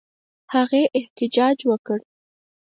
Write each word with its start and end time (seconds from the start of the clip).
هغې 0.53 0.83
احتجاج 0.99 1.57
وکړ. 1.69 1.99